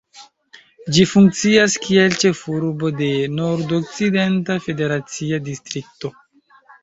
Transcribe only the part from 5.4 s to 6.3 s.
distrikto.